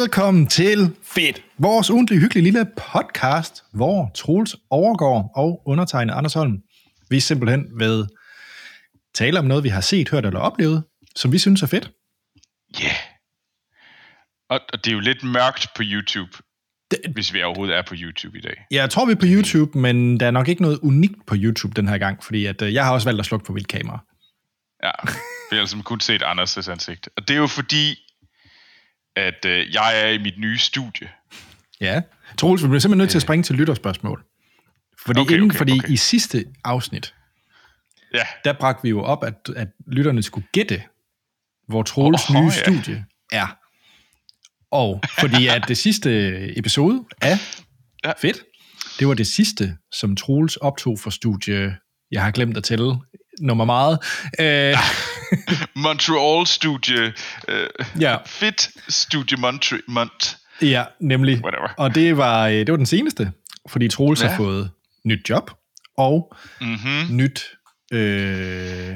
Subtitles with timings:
[0.00, 6.58] Velkommen til Fedt, vores ugentlige hyggelige lille podcast, hvor Troels overgår og undertegnet Anders Holm.
[7.10, 8.06] Vi simpelthen ved
[9.14, 10.84] tale om noget, vi har set, hørt eller oplevet,
[11.16, 11.90] som vi synes er fedt.
[12.80, 12.84] Ja.
[12.84, 12.94] Yeah.
[14.50, 16.30] Og, og det er jo lidt mørkt på YouTube,
[16.90, 18.54] Det- hvis vi overhovedet er på YouTube i dag.
[18.70, 21.74] Jeg tror, vi er på YouTube, men der er nok ikke noget unikt på YouTube
[21.74, 23.98] den her gang, fordi at, øh, jeg har også valgt at slukke for vildkamera.
[24.82, 24.90] Ja,
[25.50, 27.08] vi har altså kun set Anders' ansigt.
[27.16, 27.96] Og det er jo fordi,
[29.16, 31.08] at øh, jeg er i mit nye studie.
[31.80, 32.02] Ja.
[32.38, 34.24] Troels, vi bliver simpelthen nødt til at springe til lytterspørgsmål.
[35.06, 35.88] Fordi, Okay, inden, okay, fordi okay.
[35.88, 37.14] i sidste afsnit,
[38.14, 40.82] Ja, der bragte vi jo op, at, at lytterne skulle gætte,
[41.68, 42.62] hvor Troels Åh, nye ja.
[42.62, 43.56] studie er.
[44.70, 47.38] Og fordi at det sidste episode af
[48.04, 48.12] Ja.
[48.18, 48.44] Fedt,
[48.98, 51.76] det var det sidste, som Troels optog for studie,
[52.10, 52.96] jeg har glemt at tælle
[53.40, 53.98] nummer meget.
[54.40, 54.76] Øh,
[55.84, 57.12] Montreal studie.
[57.48, 57.66] Øh,
[58.00, 60.36] ja, Fit studie Montre- Mont.
[60.62, 61.40] ja, nemlig.
[61.44, 61.68] Whatever.
[61.76, 63.32] Og det var, øh, det var den seneste,
[63.68, 64.28] fordi Troels ja.
[64.28, 64.70] har fået
[65.04, 65.50] nyt job
[65.98, 67.16] og Mm-hmm.
[67.16, 67.44] nyt,
[67.92, 68.94] øh,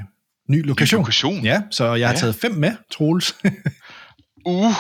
[0.50, 1.00] ny lokation.
[1.00, 1.45] lokation.
[1.45, 2.19] Ja, så jeg har Ja.
[2.20, 3.34] taget fem med, Troels.
[4.47, 4.72] Uh,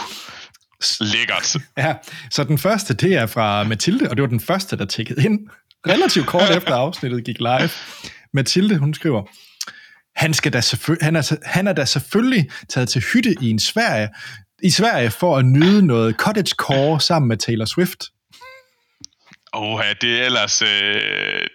[1.00, 1.56] lækkert.
[1.84, 1.94] ja,
[2.30, 5.38] så den første, det er fra Mathilde, og det var den første, der tækkede ind
[5.88, 7.68] relativt kort efter afsnittet gik live.
[8.34, 9.22] Mathilde, hun skriver,
[10.16, 10.62] han, skal da
[11.00, 14.08] han, er, han er da selvfølgelig taget til hytte i en Sverige,
[14.62, 18.04] i Sverige for at nyde noget cottagecore sammen med Taylor Swift.
[19.56, 20.62] Åh, det er ellers...
[20.62, 20.68] Øh,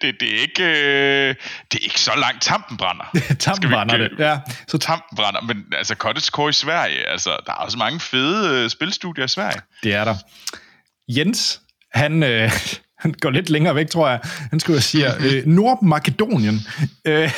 [0.01, 1.35] det, det, er ikke, øh,
[1.71, 3.03] det er ikke så langt tampen brænder.
[3.39, 4.11] Tampen brænder det.
[4.19, 8.63] Ja, Så tampen brænder, men altså Cottagecore i Sverige, altså der er også mange fede
[8.63, 9.61] øh, spilstudier i Sverige.
[9.83, 10.15] det er der.
[11.07, 11.61] Jens,
[11.93, 12.51] han, øh,
[13.03, 14.19] han går lidt længere væk, tror jeg.
[14.49, 16.59] Han skriver og siger, øh, Nordmakedonien.
[17.05, 17.31] Øh,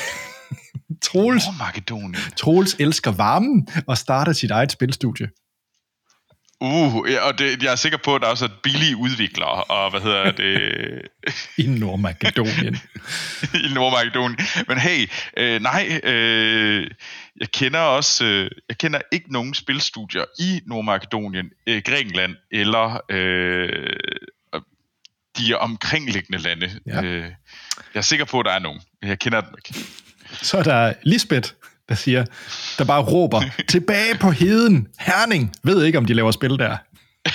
[1.02, 2.16] Troels, Åh, Makedonien.
[2.38, 5.28] Troels elsker varmen og starter sit eget spilstudie.
[6.64, 9.90] Uh, ja, og det, jeg er sikker på, at der også er billige udviklere, og
[9.90, 11.02] hvad hedder det,
[11.66, 12.78] I Nordmakedonien.
[13.66, 14.40] i Nordmakedonien.
[14.68, 16.92] Men hey, øh, nej, øh,
[17.40, 23.98] jeg kender også, øh, jeg kender ikke nogen spilstudier i Nordmakedonien, øh, Grækenland eller øh,
[25.38, 26.70] de omkringliggende lande.
[26.86, 27.04] Ja.
[27.04, 27.24] Øh,
[27.94, 29.80] jeg er sikker på, at der er nogen, men jeg kender dem ikke.
[30.32, 31.52] Så er der Lisbeth,
[31.90, 32.26] der siger,
[32.78, 35.54] der bare råber, tilbage på heden, Herning.
[35.64, 36.78] Ved ikke, om de laver spil der.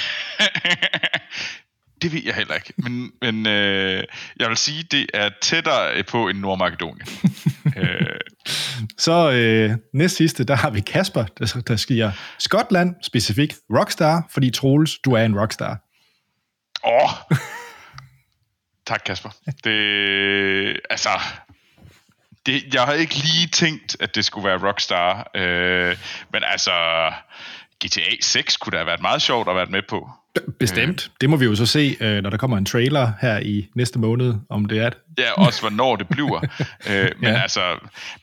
[2.03, 4.05] Det ved jeg heller ikke, men, men øh,
[4.41, 7.09] jeg vil sige, det er tættere på end Nordmakedonien.
[7.77, 8.21] øh,
[8.99, 14.51] Så øh, næst sidste, der har vi Kasper, der, der siger, Skotland, specifikt Rockstar, fordi
[14.51, 15.79] Troels, du er en rockstar.
[16.87, 17.39] åh.
[18.87, 19.31] Tak, Kasper.
[19.65, 21.09] Det, altså,
[22.47, 25.97] det, jeg har ikke lige tænkt, at det skulle være Rockstar, øh,
[26.33, 26.71] men altså,
[27.85, 30.11] GTA 6 kunne da have været meget sjovt at være med på.
[30.59, 31.11] Bestemt.
[31.21, 33.99] Det må vi jo så se, øh, når der kommer en trailer her i næste
[33.99, 34.99] måned, om det er det.
[35.19, 36.41] Ja, også hvornår det bliver.
[36.91, 37.41] øh, men Ja.
[37.43, 37.61] altså,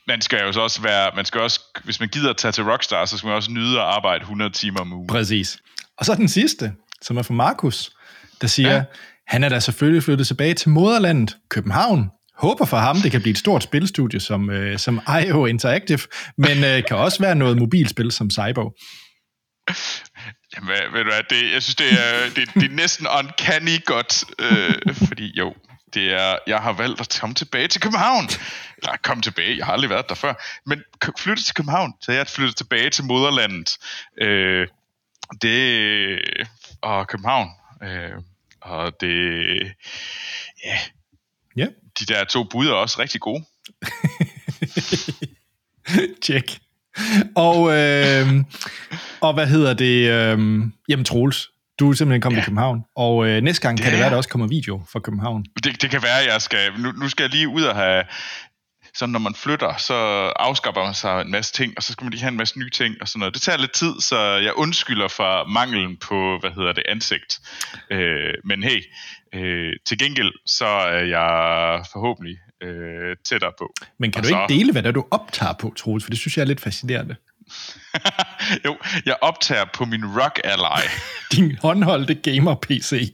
[0.08, 2.64] man skal jo så også være, man skal også, hvis man gider at tage til
[2.64, 5.08] Rockstar, så skal man også nyde at arbejde 100 timer om ugen.
[5.08, 5.58] Præcis.
[5.98, 7.92] Og så den sidste, som er fra Markus,
[8.42, 8.74] der siger.
[8.74, 8.84] Ja.
[9.28, 12.10] han er da selvfølgelig flyttet tilbage til moderlandet, København.
[12.44, 16.00] Håber for ham, det kan blive et stort spilstudie som, øh, som IO Interactive,
[16.38, 18.66] men øh, kan også være noget mobilspil som Cyber.
[20.56, 24.24] Jamen, ved du hvad, det, jeg synes, det er, det, det er næsten uncanny godt,
[24.40, 25.54] øh, fordi jo,
[25.94, 28.26] det er, jeg har valgt at komme tilbage til København.
[28.78, 30.34] Eller komme tilbage, jeg har aldrig været der før.
[30.66, 30.84] Men
[31.20, 33.78] flytte til København, så jeg er flyttet tilbage til moderlandet.
[34.22, 34.68] Øh,
[35.42, 36.20] det,
[36.82, 37.50] og København,
[37.84, 38.12] øh,
[38.62, 39.12] og det,
[40.66, 40.78] ja,
[41.58, 41.68] Ja,
[42.00, 43.44] de der to bud er også rigtig gode.
[46.24, 46.60] tjek.
[47.36, 48.28] Og, øh,
[49.22, 50.10] og hvad hedder det?
[50.10, 51.50] Øh, jamen Troels,
[51.80, 52.42] du er simpelthen kommet ja.
[52.42, 54.12] Til København, og øh, næste gang kan Det det er være, jeg.
[54.12, 55.46] der også kommer video fra København.
[55.64, 58.04] Det, det kan være, at jeg skal, nu, nu skal jeg lige ud og have,
[58.96, 59.94] så når man flytter, så
[60.36, 62.70] afskaffer man sig en masse ting, og så skal man lige have en masse nye
[62.70, 63.34] ting og sådan noget.
[63.34, 67.40] Det tager lidt tid, så jeg undskylder for manglen på, hvad hedder det, ansigt.
[67.92, 68.84] Øh, men hey,
[69.36, 73.74] øh, til gengæld, så er jeg forhåbentlig øh, tættere på.
[74.00, 76.04] Men kan Og du så- ikke dele, hvad der du optager på, Troels?
[76.04, 77.16] For det synes jeg er lidt fascinerende.
[78.66, 80.88] jo, jeg optager på min Rock Ally.
[81.32, 83.12] Din håndholdte gamer-PC.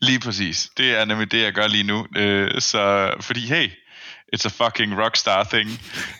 [0.00, 0.70] Lige præcis.
[0.76, 2.06] Det er nemlig det, jeg gør lige nu.
[2.16, 3.70] Øh, så, fordi hey,
[4.36, 5.70] it's a fucking rockstar thing.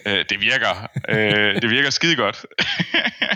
[0.06, 0.88] Øh, det virker.
[1.08, 2.46] Øh, det virker skide godt.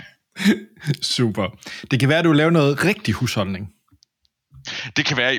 [1.15, 1.47] Super.
[1.91, 3.73] Det kan være, at du laver noget rigtig husholdning.
[4.97, 5.33] Det kan være,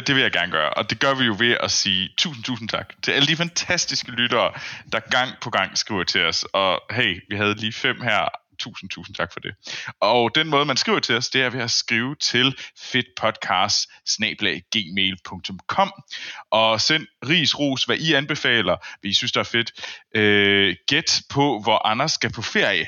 [0.00, 2.68] det vil jeg gerne gøre, og det gør vi jo ved at sige tusind, tusind
[2.68, 4.52] tak til alle de fantastiske lyttere,
[4.92, 8.28] der gang på gang skriver til os, og hey, vi havde lige fem her
[8.58, 9.54] tusind, tusind tak for det.
[10.00, 13.90] Og den måde, man skriver til os, det er ved at skrive til fedtpodcast
[16.50, 19.72] og send ris, ros, hvad I anbefaler, hvad I synes, der er fedt.
[20.14, 22.86] Øh, gæt på, hvor Anders skal på ferie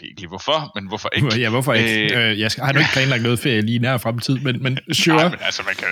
[0.00, 1.40] ved ikke lige hvorfor, men hvorfor ikke?
[1.40, 2.16] Ja, hvorfor ikke?
[2.16, 5.16] Øh, øh jeg har nu ikke planlagt noget ferie lige nær fremtid, men, men sure.
[5.16, 5.88] Nej, men altså, man kan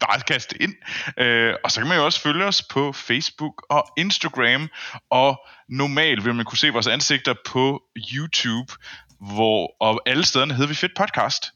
[0.00, 0.74] bare kaste ind.
[1.18, 4.68] Øh, og så kan man jo også følge os på Facebook og Instagram,
[5.10, 7.82] og normalt vil man kunne se vores ansigter på
[8.14, 8.72] YouTube,
[9.20, 11.52] hvor, og alle stederne hedder vi Fedt Podcast.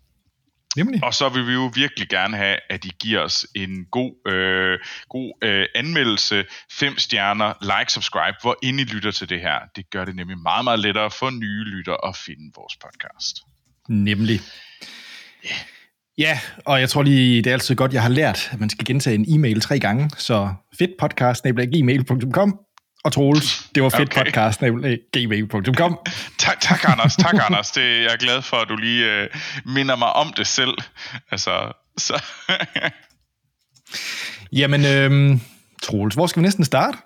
[0.76, 1.05] Nemlig.
[1.05, 4.78] Og så vil vi jo virkelig gerne have, at I giver os en god, øh,
[5.08, 9.58] god øh, anmeldelse, fem stjerner, like, subscribe, hvor ind I lytter til det her.
[9.76, 13.37] Det gør det nemlig meget, meget lettere for nye lytter at finde vores podcast.
[13.88, 14.40] Nemlig.
[15.44, 15.58] Yeah.
[16.19, 18.84] Ja, og jeg tror lige, det er altid godt, jeg har lært, at man skal
[18.84, 22.66] gentage en e-mail tre gange, så fedtpodcast.gmail.com
[23.06, 23.69] og Troels.
[23.75, 24.25] Det var fedt okay.
[24.25, 24.61] podcast,
[25.12, 25.99] gmail.com.
[26.38, 27.17] Tak, tak, Anders.
[27.17, 27.70] Tak, Anders.
[27.70, 29.29] Det, jeg er glad for, at du lige øh,
[29.64, 30.75] minder mig om det selv.
[31.31, 32.23] Altså, så.
[34.61, 35.38] Jamen, øh,
[35.82, 36.99] Troels, hvor skal vi næsten starte?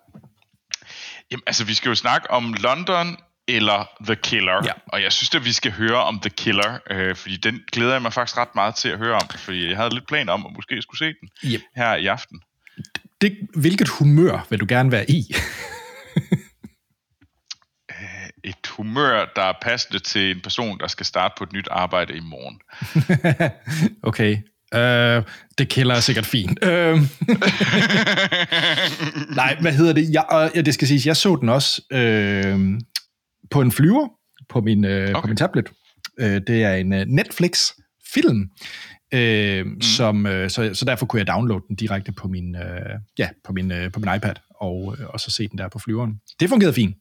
[1.30, 3.16] Jamen, altså, vi skal jo snakke om London
[3.48, 4.60] eller The Killer.
[4.64, 4.72] Ja.
[4.86, 8.02] Og jeg synes at vi skal høre om The Killer, øh, fordi den glæder jeg
[8.02, 10.52] mig faktisk ret meget til at høre om, fordi jeg havde lidt planer om, at
[10.56, 11.60] måske skulle se den yep.
[11.76, 12.40] her i aften.
[13.20, 15.34] Det, hvilket humør vil du gerne være i?
[18.44, 22.16] et humør, der er passende til en person, der skal starte på et nyt arbejde
[22.16, 22.60] i morgen.
[24.10, 24.36] okay.
[24.74, 25.24] Uh,
[25.58, 26.58] det kælder er sikkert fint.
[26.64, 26.70] Uh,
[29.40, 30.12] nej, hvad hedder det?
[30.12, 32.78] Jeg, uh, det skal siges, jeg så den også uh,
[33.50, 34.08] på en flyver
[34.48, 35.20] på min, uh, okay.
[35.20, 35.68] på min tablet.
[36.22, 38.50] Uh, det er en uh, Netflix-film,
[39.14, 39.80] uh, mm.
[39.80, 43.52] som, uh, så, så derfor kunne jeg downloade den direkte på min, uh, ja, på
[43.52, 46.20] min, uh, på min iPad og, uh, og så se den der på flyveren.
[46.40, 46.96] Det fungerede fint.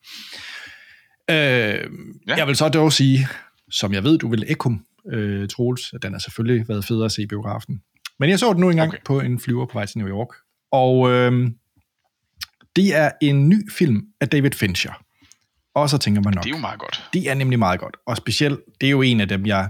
[1.29, 2.35] Øh, ja.
[2.37, 3.27] Jeg vil så dog sige,
[3.71, 4.71] som jeg ved, du vil ekko,
[5.11, 7.81] øh, Troels, at den har selvfølgelig været federe at se i biografen.
[8.19, 9.03] Men jeg så den nu engang okay.
[9.05, 10.27] på en flyver på vej til New York.
[10.71, 11.51] Og øh,
[12.75, 15.03] det er en ny film af David Fincher.
[15.75, 16.43] Og så tænker man nok...
[16.43, 17.09] Det er jo meget godt.
[17.13, 17.97] Det er nemlig meget godt.
[18.07, 19.69] Og specielt, det er jo en af dem, jeg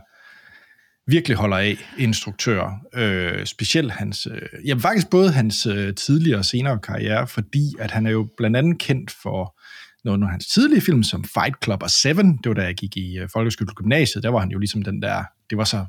[1.10, 2.70] virkelig holder af, instruktør.
[2.96, 4.28] Øh, specielt hans...
[4.32, 8.28] Øh, ja, faktisk både hans øh, tidligere og senere karriere, fordi at han er jo
[8.38, 9.60] blandt andet kendt for
[10.06, 12.98] nogle af hans tidlige film, som Fight Club og Seven, det var da jeg gik
[12.98, 15.86] i uh, folkeskole gymnasiet, der var han jo ligesom den der, det var så,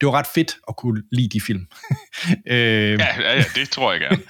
[0.00, 1.66] det var ret fedt at kunne lide de film.
[2.46, 4.22] øh, ja, ja, ja, det tror jeg gerne.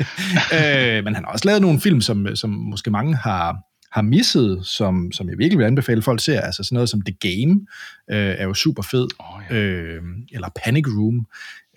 [0.98, 3.56] øh, men han har også lavet nogle film, som, som måske mange har,
[3.92, 7.14] har misset, som, som jeg virkelig vil anbefale folk ser, altså sådan noget som The
[7.20, 7.60] Game,
[8.10, 9.56] øh, er jo super fed, oh, ja.
[9.56, 10.02] øh,
[10.32, 11.26] eller Panic Room.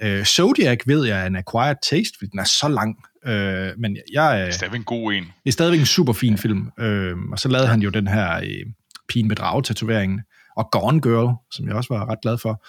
[0.03, 3.97] Øh, Zodiac ved jeg er en acquired taste, fordi den er så lang, Øh, men
[4.13, 5.23] jeg, det er stadigvæk en god en.
[5.23, 6.71] Det er stadigvæk en super fin film.
[6.79, 8.65] Øh, og så lavede han jo den her øh,
[9.09, 10.21] pigen med dragetatoveringen,
[10.57, 12.65] og Gone Girl, som jeg også var ret glad for.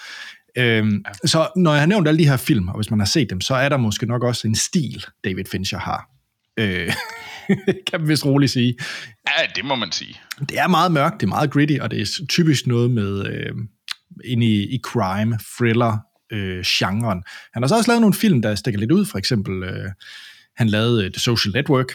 [0.56, 1.28] Øh, ja.
[1.28, 3.40] Så når jeg har nævnt alle de her film, og hvis man har set dem,
[3.40, 6.08] så er der måske nok også en stil, David Fincher har.
[6.56, 6.92] Øh,
[7.90, 8.76] kan man vist roligt sige.
[9.28, 10.20] Ja, det må man sige.
[10.38, 13.52] Det er meget mørkt, det er meget gritty, og det er typisk noget med øh,
[14.24, 15.98] ind i, i crime, thriller,
[16.32, 17.22] øh, genren.
[17.52, 19.90] Han har så også lavet nogle film, der stikker lidt ud, for eksempel øh,
[20.56, 21.92] han lavede The Social Network,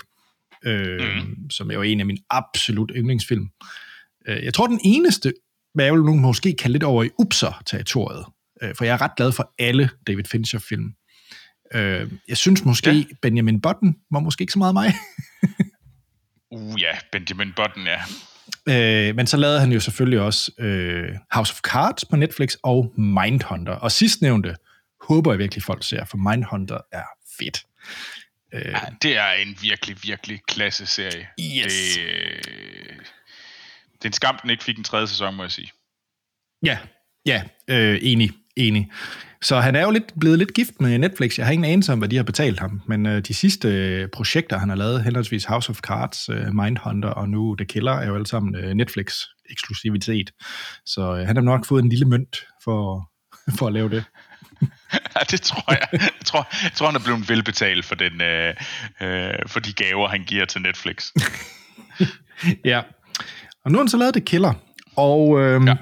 [0.65, 1.49] øh, mm.
[1.49, 3.49] som er jo en af mine absolut yndlingsfilm.
[4.27, 5.33] Øh, jeg tror, den eneste,
[5.73, 8.25] hvad jeg vil nu måske kalde lidt over i Upser-territoriet,
[8.63, 10.93] øh, for jeg er ret glad for alle David Fincher-film.
[11.75, 13.03] Øh, jeg synes måske, ja.
[13.21, 14.93] Benjamin Button var måske ikke så meget mig.
[16.51, 18.01] uh ja, Benjamin Button, ja.
[18.69, 22.93] Øh, men så lavede han jo selvfølgelig også øh, House of Cards på Netflix og
[22.97, 23.73] Mindhunter.
[23.73, 24.55] Og sidstnævnte
[25.01, 27.03] håber jeg virkelig folk ser, for Mindhunter er
[27.39, 27.65] fedt.
[28.53, 31.27] Øh, ja, det er en virkelig, virkelig klasse serie.
[31.39, 31.95] Yes.
[31.95, 32.05] Det,
[33.93, 35.71] det er en skam, den ikke fik en tredje sæson, må jeg sige.
[36.63, 36.77] Ja,
[37.25, 38.89] ja, øh, enig, enig.
[39.41, 41.37] Så han er jo lidt, blevet lidt gift med Netflix.
[41.37, 44.09] Jeg har ingen anelse om, hvad de har betalt ham, men øh, de sidste øh,
[44.13, 48.07] projekter, han har lavet, henholdsvis House of Cards, øh, Mindhunter og nu The Killer, er
[48.07, 50.31] jo alle sammen øh, Netflix-eksklusivitet.
[50.85, 53.09] Så øh, han har nok fået en lille mønt for,
[53.57, 54.03] for at lave det.
[54.93, 55.87] ja, det tror jeg.
[55.91, 58.53] Jeg tror, jeg tror han er blevet velbetalt for, den, øh,
[59.01, 61.11] øh, for de gaver, han giver til Netflix.
[62.71, 62.81] ja.
[63.65, 64.53] Og nu har han så lavet The Killer,
[64.95, 65.75] og øh, ja.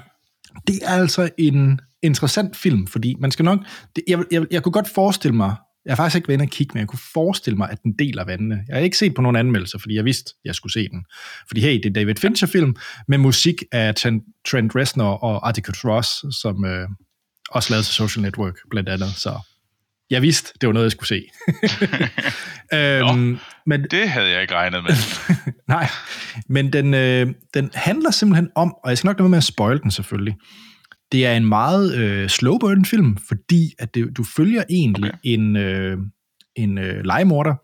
[0.66, 3.58] det er altså en interessant film, fordi man skal nok...
[3.96, 6.50] Det, jeg, jeg, jeg kunne godt forestille mig, jeg har faktisk ikke været inde og
[6.50, 8.64] kigge, men jeg kunne forestille mig, at den deler vandene.
[8.68, 11.04] Jeg har ikke set på nogen anmeldelser, fordi jeg vidste, at jeg skulle se den.
[11.48, 12.76] Fordi hey, det er David Fincher-film
[13.08, 16.88] med musik af Trent Reznor og Atticus Ross, som, øh,
[17.50, 19.08] også lavet til Social Network, blandt andet.
[19.08, 19.38] Så
[20.10, 21.22] jeg vidste, det var noget, jeg skulle se.
[22.76, 24.94] øhm, Nå, men, det havde jeg ikke regnet med.
[25.74, 25.88] nej,
[26.48, 29.44] Men den, øh, den handler simpelthen om, og jeg skal nok lade være med at
[29.44, 30.36] spoil den selvfølgelig,
[31.12, 35.18] det er en meget øh, slow burn film, fordi at det, du følger egentlig okay.
[35.24, 35.98] en, øh,
[36.54, 37.54] en øh, legemorder,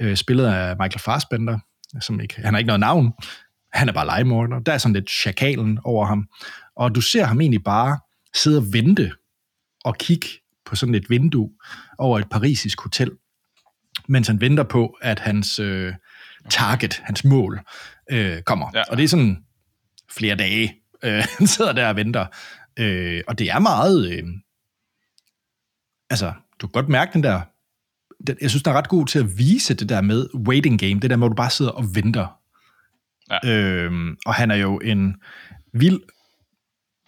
[0.00, 1.58] øh, spillet af Michael Fassbender,
[2.00, 3.12] som ikke, han har ikke noget navn,
[3.72, 4.58] han er bare legemorder.
[4.58, 6.28] Der er sådan lidt chakalen over ham.
[6.76, 7.98] Og du ser ham egentlig bare
[8.34, 9.12] sidde og vente
[9.84, 10.26] og kigge
[10.66, 11.50] på sådan et vindue
[11.98, 13.10] over et parisisk hotel,
[14.08, 15.94] mens han venter på, at hans øh,
[16.50, 17.60] target, hans mål,
[18.10, 18.70] øh, kommer.
[18.74, 18.82] Ja.
[18.90, 19.36] Og det er sådan
[20.16, 22.26] flere dage, øh, han sidder der og venter.
[22.80, 24.12] Øh, og det er meget...
[24.12, 24.24] Øh,
[26.10, 27.40] altså, du kan godt mærke den der...
[28.26, 31.00] Den, jeg synes, den er ret god til at vise det der med waiting game,
[31.00, 32.26] det der, hvor du bare sidder og venter.
[33.30, 33.50] Ja.
[33.50, 35.16] Øh, og han er jo en
[35.72, 36.00] vild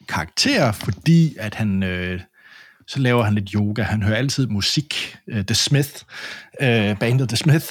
[0.08, 1.82] karakter, fordi at han...
[1.82, 2.20] Øh,
[2.86, 3.82] så laver han lidt yoga.
[3.82, 5.16] Han hører altid musik.
[5.32, 5.90] Uh, The Smith,
[6.60, 7.66] uh, bandet The Smith,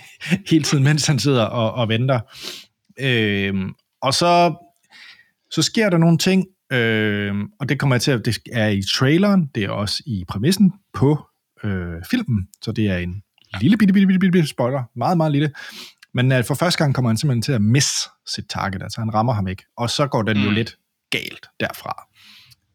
[0.50, 2.20] hele tiden, mens han sidder og, og venter.
[3.02, 3.70] Uh,
[4.02, 4.54] og så,
[5.50, 8.82] så sker der nogle ting, uh, og det kommer jeg til at, det er i
[8.82, 11.26] traileren, det er også i præmissen på
[11.64, 11.70] uh,
[12.10, 13.22] filmen, så det er en
[13.60, 15.52] lille bitte, bitte, bitte, bitte spoiler, meget, meget lille.
[16.14, 19.14] Men uh, for første gang kommer han simpelthen til at misse sit target, altså han
[19.14, 19.64] rammer ham ikke.
[19.76, 20.44] Og så går den mm.
[20.44, 20.76] jo lidt
[21.10, 22.06] galt derfra.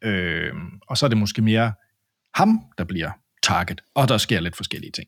[0.02, 0.54] Øh,
[0.88, 1.74] og så er det måske mere
[2.36, 3.12] ham, der bliver
[3.44, 5.08] target, og der sker lidt forskellige ting.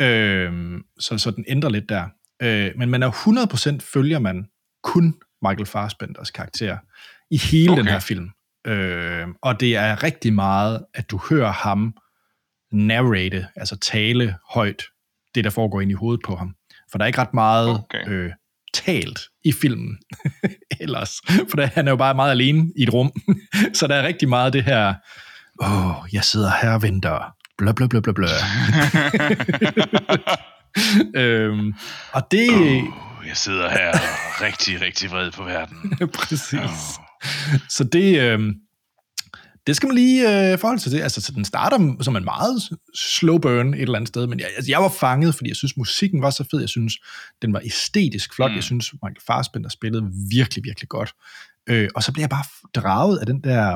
[0.00, 2.08] Øh, så, så den ændrer lidt der.
[2.42, 3.10] Øh, men man er
[3.80, 4.46] 100% følger man
[4.82, 6.78] kun Michael Fassbenders karakter
[7.30, 7.82] i hele okay.
[7.82, 8.30] den her film.
[8.66, 11.94] Øh, og det er rigtig meget, at du hører ham
[12.72, 14.82] narrate, altså tale højt,
[15.34, 16.54] det der foregår ind i hovedet på ham.
[16.90, 18.08] For der er ikke ret meget okay.
[18.08, 18.30] øh,
[18.74, 19.98] talt i filmen
[20.80, 21.12] ellers.
[21.28, 23.12] For der, han er jo bare meget alene i et rum.
[23.78, 24.94] så der er rigtig meget det her,
[25.62, 27.32] åh, oh, jeg sidder her og venter.
[27.58, 28.26] Blø, blø, blø, blø, blø.
[31.22, 31.74] øhm,
[32.12, 32.50] og det...
[32.50, 33.92] Oh, jeg sidder her
[34.44, 36.08] rigtig, rigtig vred på verden.
[36.14, 36.54] Præcis.
[36.54, 37.05] Oh.
[37.76, 38.54] Så det, øhm,
[39.66, 40.98] det skal man lige øh, forholde sig til.
[40.98, 42.62] Altså, så den starter som en meget
[42.94, 45.76] slow burn et eller andet sted, men jeg, altså, jeg var fanget, fordi jeg synes,
[45.76, 46.60] musikken var så fed.
[46.60, 46.94] Jeg synes,
[47.42, 48.50] den var æstetisk flot.
[48.50, 48.54] Mm.
[48.54, 51.12] Jeg synes, Michael Fassbender spillede virkelig, virkelig godt.
[51.68, 53.72] Øh, og så bliver jeg bare draget af den der...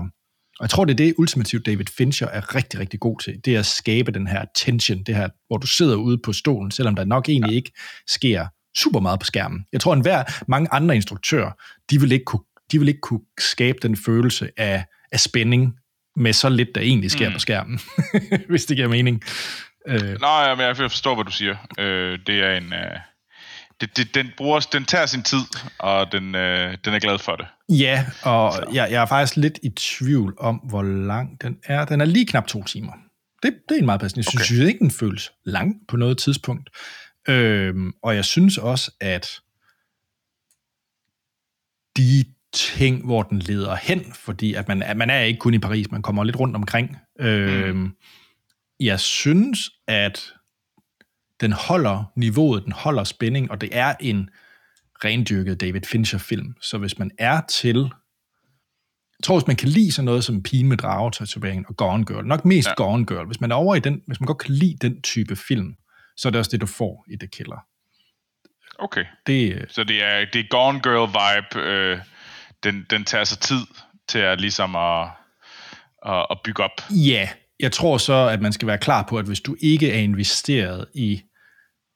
[0.59, 3.41] Og jeg tror, det er det ultimativt David Fincher er rigtig, rigtig god til.
[3.45, 6.71] Det er at skabe den her tension, det her, hvor du sidder ude på stolen,
[6.71, 7.57] selvom der nok egentlig ja.
[7.57, 7.73] ikke
[8.09, 9.65] sker super meget på skærmen.
[9.73, 11.51] Jeg tror, at hver, mange andre instruktører,
[11.91, 12.43] de vil ikke kunne,
[12.73, 15.75] de vil ikke kunne skabe den følelse af, af spænding
[16.17, 17.33] med så lidt, der egentlig sker mm.
[17.33, 17.81] på skærmen,
[18.51, 19.23] hvis det giver mening.
[19.89, 20.21] Øh.
[20.21, 21.57] Nej, men jeg forstår, hvad du siger.
[21.79, 22.73] Øh, det er en...
[22.73, 22.97] Øh,
[23.81, 25.41] det, det, den, bruger, den tager sin tid,
[25.79, 27.47] og den, øh, den er glad for det.
[27.69, 31.85] Ja, og jeg, jeg er faktisk lidt i tvivl om, hvor lang den er.
[31.85, 32.93] Den er lige knap to timer.
[33.43, 34.19] Det, det er en meget passende.
[34.19, 34.69] Jeg synes, okay.
[34.69, 36.71] ikke, den føles lang på noget tidspunkt.
[37.29, 39.29] Øhm, og jeg synes også, at
[41.97, 45.59] de ting, hvor den leder hen, fordi at man, at man er ikke kun i
[45.59, 46.97] Paris, man kommer lidt rundt omkring.
[47.21, 47.91] Øh, mm.
[48.81, 50.33] Jeg synes, at
[51.41, 54.31] den holder niveauet, den holder spænding, og det er en
[55.05, 56.55] rendyrket David Fincher-film.
[56.61, 57.77] Så hvis man er til...
[59.19, 62.27] Jeg tror, hvis man kan lide sådan noget som Pigen med dragetatoveringen og Gone Girl,
[62.27, 62.75] nok mest ja.
[62.75, 65.37] Gone Girl, hvis man er over i den, hvis man godt kan lide den type
[65.37, 65.75] film,
[66.17, 67.67] så er det også det, du får i The Killer.
[68.79, 69.05] Okay.
[69.27, 71.99] Det, øh, så det er, det er Gone Girl-vibe, øh,
[72.65, 73.67] den, den tager sig tid
[74.09, 75.09] til at ligesom at,
[76.07, 76.81] at, at bygge op.
[76.91, 77.29] Ja,
[77.61, 80.87] jeg tror så, at man skal være klar på, at hvis du ikke er investeret
[80.95, 81.23] i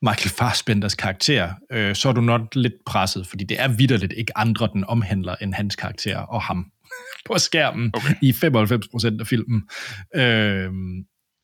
[0.02, 4.38] Michael Fassbenders karakter, øh, så er du nok lidt presset, fordi det er vidderligt ikke
[4.38, 6.66] andre, den omhandler, end hans karakter og ham
[7.26, 8.14] på skærmen okay.
[8.22, 9.68] i 95% af filmen.
[10.14, 10.70] Øh,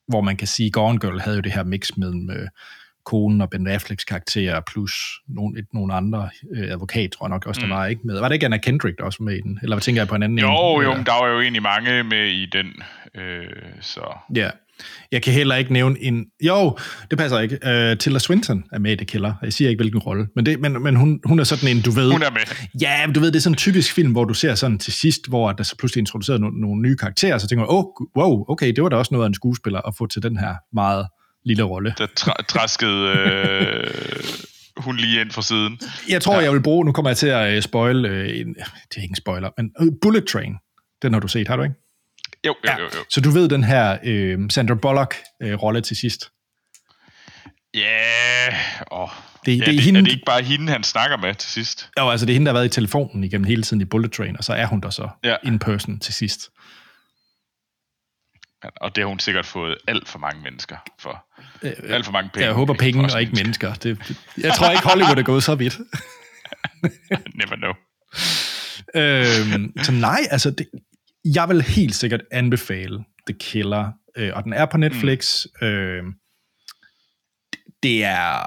[0.08, 2.48] hvor man kan sige, at Gone Girl havde jo det her mix mellem øh,
[3.10, 4.92] konen og Ben Afflecks karakter, plus
[5.28, 7.72] nogle, et, nogle andre øh, advokat, tror jeg nok også, der mm.
[7.72, 8.20] var ikke med.
[8.20, 9.58] Var det ikke Anna Kendrick, der også med i den?
[9.62, 10.38] Eller hvad tænker jeg på en anden?
[10.38, 10.82] Jo, en?
[10.82, 12.66] jo, men der var jo egentlig mange med i den,
[13.14, 13.44] øh,
[13.80, 14.00] så...
[14.34, 14.50] Ja,
[15.12, 16.26] jeg kan heller ikke nævne en...
[16.40, 16.78] Jo,
[17.10, 17.54] det passer ikke.
[17.54, 19.34] Uh, Tilda Swinton er med i The Killer.
[19.42, 20.26] Jeg siger ikke, hvilken rolle.
[20.36, 22.12] Men, det, men, men hun, hun er sådan en, du ved...
[22.12, 22.40] Hun er med.
[22.80, 25.28] Ja, du ved, det er sådan en typisk film, hvor du ser sådan til sidst,
[25.28, 27.84] hvor der så pludselig introduceret nogle, nogle nye karakterer, så tænker åh, oh,
[28.16, 30.54] wow, okay, det var da også noget af en skuespiller at få til den her
[30.72, 31.06] meget
[31.44, 31.94] lille rolle.
[31.98, 33.86] Der tra- træskede øh,
[34.76, 35.78] hun lige ind fra siden.
[36.08, 36.40] Jeg tror, ja.
[36.40, 39.12] jeg vil bruge, nu kommer jeg til at uh, spoil, uh, en, det er ikke
[39.12, 40.54] en spoiler, men uh, Bullet Train,
[41.02, 41.74] den har du set, har du ikke?
[42.46, 42.78] Jo, jo, jo.
[42.78, 42.84] jo.
[42.84, 42.98] Ja.
[43.10, 43.98] Så du ved den her
[44.38, 46.30] uh, Sandra Bullock-rolle uh, til sidst?
[47.74, 48.54] Ja, yeah.
[48.90, 49.08] oh.
[49.46, 51.88] det, ja, det, er, hende, er det ikke bare hende, han snakker med til sidst?
[51.98, 54.12] Jo, altså det er hende, der har været i telefonen igennem hele tiden i Bullet
[54.12, 55.36] Train, og så er hun der så ja.
[55.44, 56.50] in person til sidst.
[58.80, 61.26] Og det har hun sikkert fået alt for mange mennesker for.
[61.62, 62.46] Øh, alt for mange penge.
[62.46, 63.74] Jeg håber penge og ikke mennesker.
[63.74, 65.78] Det, jeg tror ikke, Hollywood er gået så vidt.
[67.40, 67.72] Never know.
[68.94, 70.68] øhm, så nej, altså, det,
[71.24, 75.46] jeg vil helt sikkert anbefale The Killer, øh, og den er på Netflix.
[75.60, 75.66] Mm.
[75.66, 76.04] Øh,
[77.82, 78.44] det er...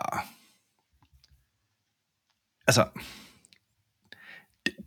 [2.67, 2.85] Altså,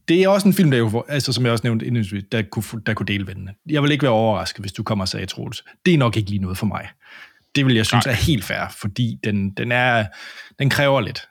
[0.09, 2.43] det, det er også en film, der jo, altså, som jeg også nævnte indledningsvis, der
[2.43, 3.55] kunne, der kunne dele vendene.
[3.69, 6.31] Jeg vil ikke være overrasket, hvis du kommer og sagde, Troels, det er nok ikke
[6.31, 6.89] lige noget for mig.
[7.55, 8.13] Det vil jeg synes Nej.
[8.13, 10.07] er helt fair, fordi den, den, er,
[10.59, 11.29] den kræver lidt.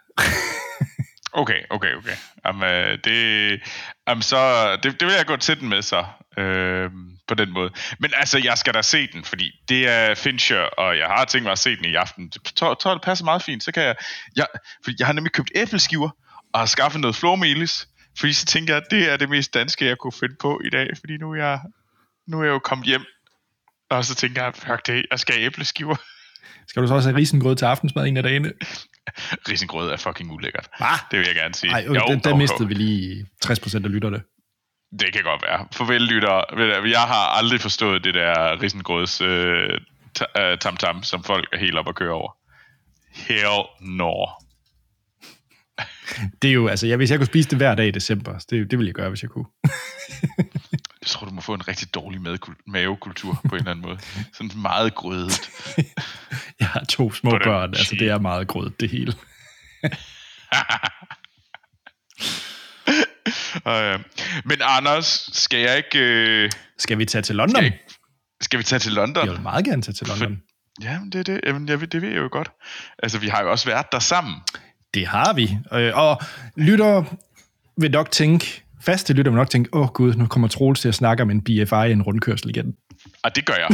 [1.38, 2.16] Okay, okay, okay.
[2.46, 3.62] Jamen, det,
[4.08, 6.06] jamen så, det, det vil jeg gå til den med så,
[6.38, 6.92] øh,
[7.28, 7.70] på den måde.
[8.00, 11.44] Men altså, jeg skal da se den, fordi det er Fincher, og jeg har tænkt
[11.44, 12.32] mig at se den i aften.
[12.56, 13.64] Tror, tror, det passer meget fint.
[13.64, 13.96] Så kan jeg,
[14.36, 14.48] jeg,
[14.84, 16.10] fordi jeg har nemlig købt æbleskiver,
[16.54, 17.88] og har skaffet noget flormelis,
[18.20, 20.70] fordi så tænker jeg, at det er det mest danske, jeg kunne finde på i
[20.70, 21.60] dag, fordi nu er jeg,
[22.28, 23.06] nu er jeg jo kommet hjem,
[23.90, 25.96] og så tænker jeg, fuck det, jeg skal have æbleskiver.
[26.68, 28.54] Skal du så også have risengrød til aftensmad en af dagene?
[29.50, 30.68] risengrød er fucking ulækkert.
[30.78, 30.86] Hva?
[31.12, 31.72] Det vil jeg gerne sige.
[31.72, 34.22] Ej, okay, jo, der, der mistede vi lige 60% af lytterne.
[35.00, 35.68] Det kan godt være.
[35.74, 36.36] Farvel lytter.
[36.86, 39.70] Jeg har aldrig forstået det der risengrøds øh,
[40.38, 42.32] øh, tam-tam, som folk er helt op at køre over.
[43.12, 44.26] Hell no.
[46.42, 48.72] Det er jo, altså, jeg, hvis jeg kunne spise det hver dag i december, det,
[48.72, 49.46] det ville jeg gøre, hvis jeg kunne.
[51.02, 52.22] jeg tror, du må få en rigtig dårlig
[52.68, 54.00] mavekultur på en eller anden måde.
[54.34, 55.50] Sådan meget grødet.
[56.60, 59.14] jeg har to små børn, altså det er meget grødet det hele.
[63.66, 64.02] uh,
[64.46, 66.46] men Anders, skal jeg ikke...
[66.46, 66.52] Uh...
[66.80, 67.64] Skal vi tage til London?
[67.64, 67.74] Skal,
[68.42, 69.26] skal vi tage til London?
[69.26, 70.42] Jeg vil meget gerne tage til London.
[70.82, 71.42] For, ja, det er det.
[71.46, 72.52] Jamen, jeg, det ved jeg jo godt.
[73.04, 74.36] Altså, vi har jo også været der sammen.
[74.96, 75.58] Det har vi.
[75.74, 76.22] Øh, og
[76.56, 77.04] lytter
[77.78, 80.88] vil nok tænke, faste lytter vil nok tænke, åh oh, gud, nu kommer Troels til
[80.88, 82.76] at snakke om en BFI i en rundkørsel igen.
[83.24, 83.70] Og det gør jeg.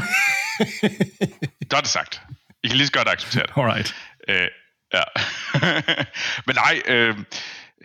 [1.72, 2.22] det sagt.
[2.64, 3.54] I kan lige så godt acceptere det.
[3.56, 3.96] Alright.
[4.28, 4.48] Øh,
[4.94, 5.04] ja.
[6.48, 7.16] Men nej, øh,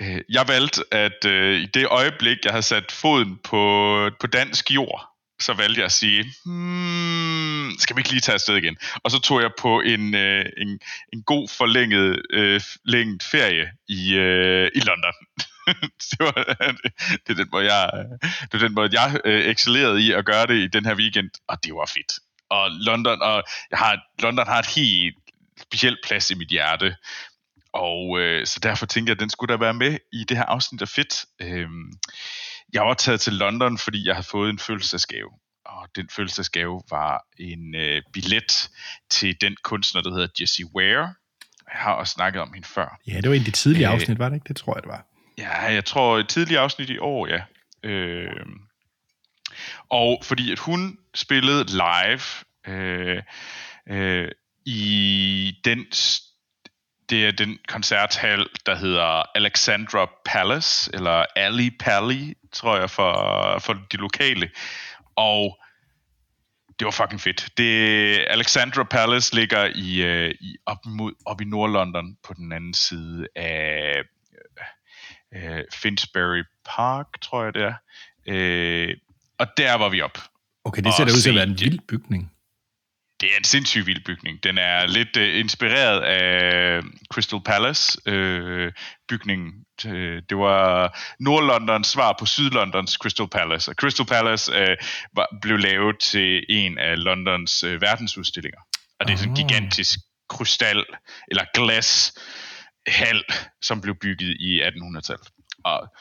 [0.00, 4.70] øh, jeg valgte, at øh, i det øjeblik, jeg havde sat foden på, på dansk
[4.70, 8.76] jord, så valgte jeg at sige, hmm, skal vi ikke lige tage afsted igen?
[9.04, 10.80] Og så tog jeg på en, øh, en,
[11.12, 15.14] en god forlænget øh, længt ferie i, øh, i London.
[16.10, 16.32] det, var,
[17.26, 20.24] det, er den måde, jeg, øh, det er den måde, jeg øh, excellerede i at
[20.24, 22.12] gøre det i den her weekend, og det var fedt.
[22.50, 25.16] Og London, og jeg har, London har et helt
[25.60, 26.96] specielt plads i mit hjerte.
[27.72, 30.44] Og øh, så derfor tænkte jeg, at den skulle da være med i det her
[30.44, 31.24] afsnit af Fedt.
[31.40, 31.68] Øh,
[32.76, 35.30] jeg var taget til London, fordi jeg havde fået en fødselsdagsgave.
[35.64, 38.70] Og den fødselsdagsgave var en øh, billet
[39.10, 41.14] til den kunstner, der hedder Jessie Ware.
[41.72, 43.00] Jeg har også snakket om hende før.
[43.06, 44.48] Ja, det var en af de tidlige øh, afsnit, var det ikke?
[44.48, 45.06] Det tror jeg, det var.
[45.38, 47.40] Ja, jeg tror et tidligt afsnit i år, ja.
[47.82, 48.46] Øh,
[49.88, 52.20] og fordi at hun spillede live
[52.66, 53.22] øh,
[53.88, 54.28] øh,
[54.66, 55.86] i den
[57.10, 63.12] det er den koncerthal, der hedder Alexandra Palace, eller Ali Pally, tror jeg, for,
[63.58, 64.50] for de lokale.
[65.16, 65.58] Og
[66.78, 67.48] det var fucking fedt.
[67.56, 72.74] Det, Alexandra Palace ligger i, øh, i op, mod, op i Nordlondon på den anden
[72.74, 74.02] side af
[75.34, 77.74] øh, Finsbury Park, tror jeg det er.
[78.26, 78.96] Øh,
[79.38, 80.18] og der var vi op.
[80.64, 82.32] Okay, det ser da ud til at være en vild bygning.
[83.26, 84.42] Det er en sindssygt vild bygning.
[84.42, 88.72] Den er lidt uh, inspireret af Crystal Palace uh,
[89.08, 89.52] bygningen.
[89.84, 89.92] Uh,
[90.28, 93.70] det var Nordlondons svar på Sydlondons Crystal Palace.
[93.70, 94.76] Og Crystal Palace uh,
[95.16, 98.60] var, blev lavet til en af Londons uh, verdensudstillinger.
[99.00, 99.48] Og det er sådan en ah.
[99.48, 100.84] gigantisk krystal
[101.30, 102.12] eller glas
[102.86, 103.24] hal,
[103.62, 105.28] som blev bygget i 1800-tallet.
[105.64, 105.94] Og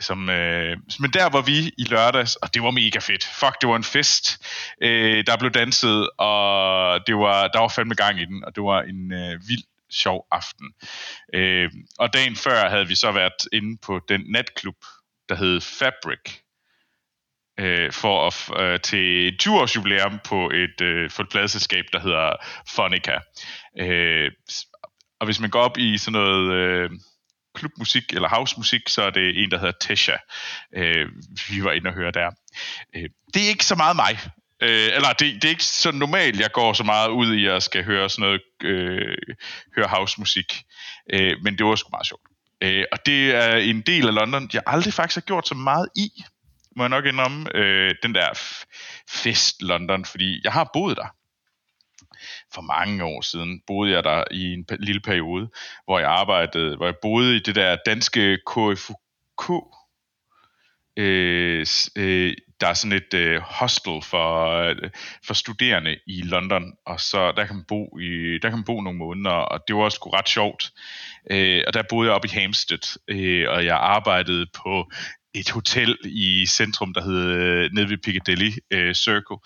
[0.00, 3.24] som, øh, men der var vi i lørdags, og det var mega fedt.
[3.24, 4.46] Fuck, det var en fest.
[4.82, 8.62] Øh, der blev danset, og det var, der var fandme gang i den, og det
[8.62, 10.72] var en øh, vild sjov aften.
[11.34, 14.76] Øh, og dagen før havde vi så været inde på den natklub,
[15.28, 16.40] der hed Fabric,
[17.60, 22.32] øh, for at, øh, til 20-års jubilæum på et, øh, for et pladselskab, der hedder
[22.74, 23.18] Fonica.
[23.78, 24.30] Øh,
[25.20, 26.52] og hvis man går op i sådan noget...
[26.52, 26.90] Øh,
[27.56, 30.16] klubmusik eller housemusik, så er det en, der hedder Tesha.
[30.74, 31.06] Øh,
[31.48, 32.30] vi var inde og høre der.
[32.96, 34.18] Øh, det er ikke så meget mig.
[34.62, 37.62] Øh, eller det, det er ikke så normalt, jeg går så meget ud i at
[37.62, 39.16] skal høre sådan noget, øh,
[39.76, 40.62] høre housemusik.
[41.12, 42.22] Øh, men det var sgu meget sjovt.
[42.60, 45.88] Øh, og det er en del af London, jeg aldrig faktisk har gjort så meget
[45.96, 46.08] i,
[46.76, 48.28] må jeg nok indrømme, øh, den der
[49.08, 51.15] fest London, fordi jeg har boet der
[52.54, 55.48] for mange år siden boede jeg der i en lille periode,
[55.84, 59.64] hvor jeg arbejdede, hvor jeg boede i det der danske KFUK,
[60.96, 64.90] øh, øh, der er sådan et øh, hostel for, øh,
[65.26, 68.80] for studerende i London, og så der kan man bo i, der kan man bo
[68.80, 70.72] nogle måneder, og det var også ret sjovt.
[71.30, 74.90] Øh, og der boede jeg op i Hampstead, øh, og jeg arbejdede på
[75.34, 79.36] et hotel i centrum, der hed øh, nede ved Piccadilly øh, Circle.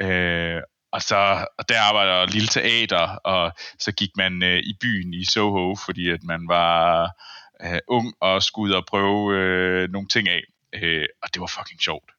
[0.00, 5.14] Øh, og så og der arbejder lille teater, og så gik man øh, i byen
[5.14, 7.10] i Soho, fordi at man var
[7.64, 10.42] øh, ung og skulle ud og prøve øh, nogle ting af.
[10.74, 12.10] Øh, og det var fucking sjovt.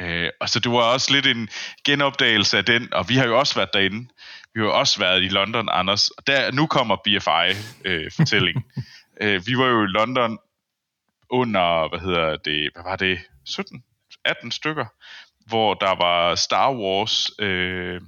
[0.00, 1.48] Øh, og så det var også lidt en
[1.84, 4.08] genopdagelse af den, og vi har jo også været derinde.
[4.54, 6.10] Vi har jo også været i London, Anders.
[6.10, 8.64] Og der, nu kommer BFI-fortællingen.
[9.20, 10.38] Øh, øh, vi var jo i London
[11.30, 13.84] under, hvad hedder det, hvad var det, 17,
[14.24, 14.86] 18 stykker,
[15.46, 18.00] hvor der var Star Wars øh,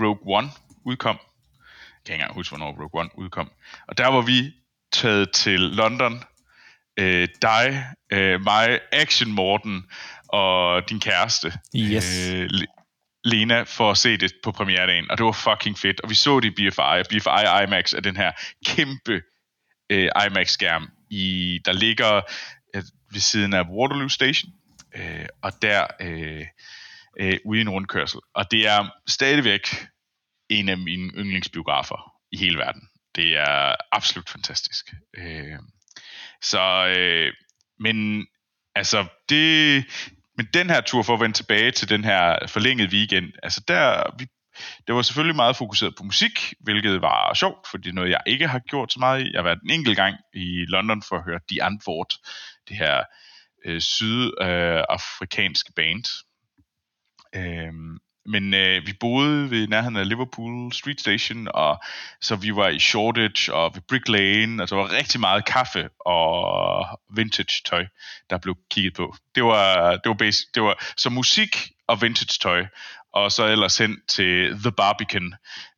[0.00, 0.48] Rogue One
[0.84, 1.16] udkom.
[1.16, 3.50] Jeg kan ikke engang huske, hvornår Rogue One udkom.
[3.88, 4.54] Og der var vi
[4.92, 6.22] taget til London.
[6.96, 9.84] Øh, dig, øh, mig, Action Morten
[10.28, 11.52] og din kæreste.
[11.76, 12.28] Yes.
[12.28, 12.50] Øh,
[13.24, 16.00] Lena for at se det på premieredagen, og det var fucking fedt.
[16.00, 18.32] Og vi så det i BFI, BFI IMAX er den her
[18.66, 19.22] kæmpe
[19.90, 22.20] øh, IMAX-skærm, i, der ligger
[22.74, 22.82] øh,
[23.12, 24.52] ved siden af Waterloo Station,
[24.96, 26.44] øh, og der øh,
[27.20, 28.20] øh, ude i en rundkørsel.
[28.34, 29.86] Og det er stadigvæk
[30.48, 32.82] en af mine yndlingsbiografer i hele verden.
[33.14, 34.94] Det er absolut fantastisk.
[35.16, 35.58] Øh,
[36.42, 37.32] så, øh,
[37.80, 38.26] men
[38.74, 39.84] altså, det,
[40.36, 44.02] men den her tur for at vende tilbage til den her forlængede weekend, altså der,
[44.18, 44.26] vi,
[44.86, 48.20] det var selvfølgelig meget fokuseret på musik, hvilket var sjovt, fordi det er noget, jeg
[48.26, 49.30] ikke har gjort så meget i.
[49.32, 52.14] Jeg har været en enkelt gang i London for at høre The Antwoord,
[52.68, 53.02] det her
[53.66, 56.04] øh, sydafrikanske øh, band.
[57.36, 61.82] Øhm, men øh, vi boede ved nærheden af Liverpool Street Station, og
[62.20, 65.88] så vi var i Shoreditch og ved Brick Lane, og der var rigtig meget kaffe
[66.06, 67.86] og vintage tøj,
[68.30, 69.16] der blev kigget på.
[69.34, 71.56] Det var, det var, basic, det var så musik
[71.88, 72.66] og vintage tøj,
[73.12, 75.34] og så ellers hen til The Barbican,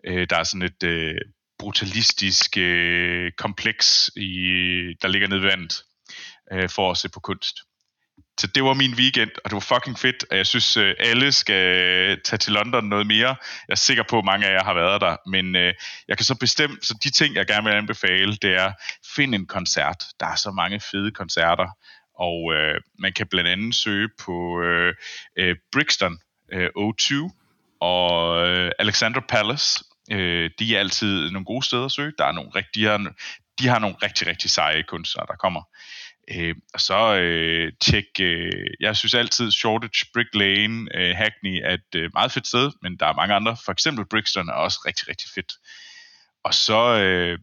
[0.06, 1.14] øh, der er sådan et øh,
[1.58, 4.28] brutalistisk øh, kompleks, i,
[5.02, 5.82] der ligger nede ved vandet,
[6.52, 7.67] øh, for at se på kunst.
[8.38, 11.32] Så det var min weekend, og det var fucking fedt, og jeg synes, øh, alle
[11.32, 13.28] skal tage til London noget mere.
[13.68, 15.74] Jeg er sikker på, at mange af jer har været der, men øh,
[16.08, 18.72] jeg kan så bestemme, så de ting, jeg gerne vil anbefale, det er,
[19.16, 20.04] find en koncert.
[20.20, 21.68] Der er så mange fede koncerter,
[22.18, 24.94] og øh, man kan blandt andet søge på øh,
[25.36, 26.18] øh, Brixton
[26.52, 27.30] øh, O2
[27.80, 29.84] og øh, Alexander Palace.
[30.12, 32.12] Øh, de er altid nogle gode steder at søge.
[32.18, 33.12] Der er nogle rigtig, de har,
[33.58, 35.62] de har nogle rigtig, rigtig seje kunstnere, der kommer.
[36.36, 41.74] Øh, og så øh, tjek, øh, jeg synes altid Shoreditch, Brick Lane, øh, Hackney er
[41.74, 43.56] et øh, meget fedt sted, men der er mange andre.
[43.64, 45.52] For eksempel Brixton er også rigtig, rigtig fedt.
[46.44, 47.38] Og så, øh,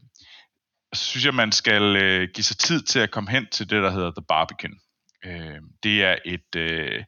[0.93, 3.91] synes jeg, man skal øh, give sig tid til at komme hen til det, der
[3.91, 4.79] hedder The Barbican.
[5.25, 6.55] Øh, det er et...
[6.55, 7.03] Øh,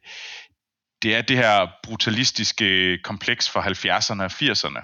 [1.02, 4.82] det er det her brutalistiske kompleks fra 70'erne og 80'erne.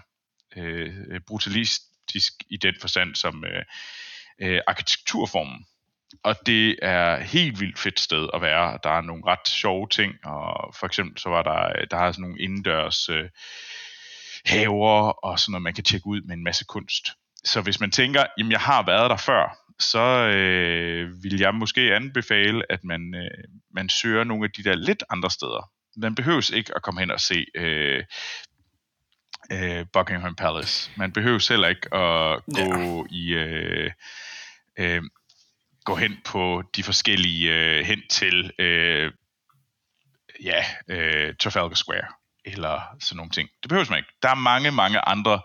[0.56, 3.64] Øh, brutalistisk i den forstand som øh,
[4.40, 5.66] øh, arkitekturformen
[6.22, 8.78] og det er helt vildt fedt sted at være.
[8.82, 12.22] Der er nogle ret sjove ting, og for eksempel så var der, der har sådan
[12.22, 13.28] nogle indendørs øh,
[14.46, 17.06] haver og sådan noget, man kan tjekke ud med en masse kunst.
[17.44, 21.80] Så hvis man tænker, jamen jeg har været der før, så øh, vil jeg måske
[21.80, 25.70] anbefale, at man, øh, man søger nogle af de der lidt andre steder.
[25.96, 28.04] Man behøves ikke at komme hen og se øh,
[29.52, 30.90] øh, Buckingham Palace.
[30.96, 33.16] Man behøver heller ikke at gå ja.
[33.16, 33.28] i...
[33.28, 33.90] Øh,
[34.78, 35.02] øh,
[35.84, 39.12] gå hen på de forskellige, øh, hen til, øh,
[40.42, 42.06] ja, øh, Trafalgar Square,
[42.44, 43.48] eller sådan nogle ting.
[43.62, 44.12] Det behøver man ikke.
[44.22, 45.40] Der er mange, mange andre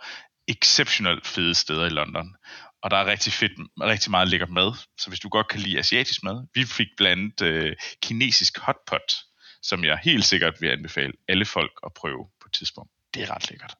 [0.47, 2.35] exceptionelt fede steder i London,
[2.81, 5.79] og der er rigtig fedt, rigtig meget lækker mad, så hvis du godt kan lide
[5.79, 9.13] asiatisk mad, vi fik blandt øh, kinesisk hotpot,
[9.61, 12.91] som jeg helt sikkert vil anbefale alle folk at prøve på et tidspunkt.
[13.13, 13.75] Det er ret lækkert.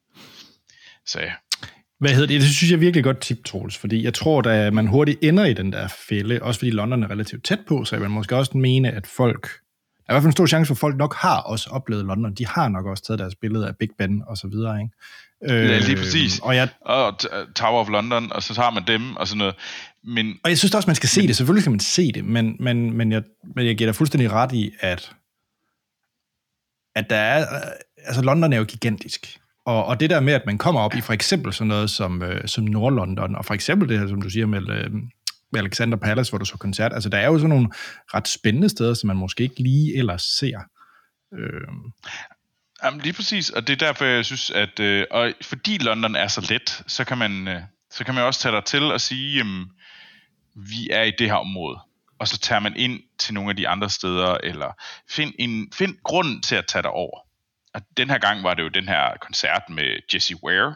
[1.06, 1.34] Så ja,
[2.00, 2.42] hvad hedder det?
[2.42, 5.54] Det synes jeg virkelig godt tip, Troels, fordi jeg tror, at man hurtigt ender i
[5.54, 8.92] den der fælde, også fordi London er relativt tæt på, så man måske også mene,
[8.92, 11.42] at folk, der er i hvert fald en stor chance for, at folk nok har
[11.42, 12.34] også oplevet London.
[12.34, 14.94] De har nok også taget deres billeder af Big Ben og så videre, ikke?
[15.48, 16.40] Ja, lige øh, præcis.
[16.40, 17.20] Og, jeg, og
[17.56, 19.56] Tower of London, og så har man dem og sådan noget.
[20.04, 21.38] Men, og jeg synes også, man skal se det.
[21.38, 23.24] Selvfølgelig skal man se det, men, men, men, jeg,
[23.56, 25.12] men jeg giver dig fuldstændig ret i, at,
[26.96, 27.46] at der er,
[27.98, 29.40] altså London er jo gigantisk.
[29.70, 32.22] Og, og det der med, at man kommer op i for eksempel sådan noget som,
[32.24, 34.92] øh, som Nordlondon, og for eksempel det her, som du siger med, øh,
[35.52, 37.70] med Alexander Palace, hvor du så koncert, altså der er jo sådan nogle
[38.14, 40.60] ret spændende steder, som man måske ikke lige ellers ser.
[41.34, 41.68] Øh.
[42.84, 46.28] Jamen lige præcis, og det er derfor, jeg synes, at øh, og fordi London er
[46.28, 49.40] så let, så kan man, øh, så kan man også tage dig til og sige,
[49.40, 49.66] øh,
[50.56, 51.80] vi er i det her område.
[52.20, 54.74] og så tager man ind til nogle af de andre steder, eller
[55.10, 57.29] find, en, find grund til at tage dig over.
[57.80, 60.76] Og den her gang var det jo den her koncert med Jesse Ware.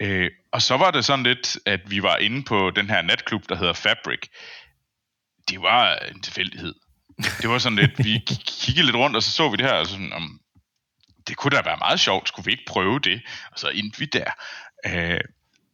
[0.00, 3.48] Øh, og så var det sådan lidt, at vi var inde på den her natklub,
[3.48, 4.20] der hedder Fabric.
[5.48, 6.74] Det var en tilfældighed.
[7.40, 8.18] Det var sådan lidt, vi
[8.62, 10.40] kiggede lidt rundt, og så så vi det her, og sådan, om,
[11.28, 13.22] det kunne da være meget sjovt, skulle vi ikke prøve det?
[13.52, 14.30] Og så endte vi der.
[14.86, 15.20] Øh,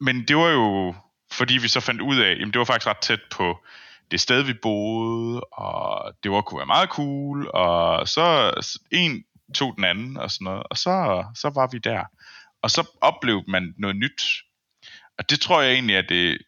[0.00, 0.94] men det var jo,
[1.32, 3.64] fordi vi så fandt ud af, jamen det var faktisk ret tæt på
[4.11, 8.52] det sted, vi boede, og det var kunne være meget cool, og så
[8.90, 12.04] en tog den anden, og sådan noget, og så, så var vi der.
[12.62, 14.22] Og så oplevede man noget nyt.
[15.18, 16.38] Og det tror jeg egentlig at det,